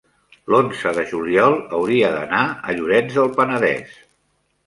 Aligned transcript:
l'onze 0.51 0.93
de 0.99 1.01
juliol 1.09 1.57
hauria 1.79 2.09
d'anar 2.15 2.41
a 2.71 2.75
Llorenç 2.79 3.13
del 3.19 3.29
Penedès. 3.37 3.93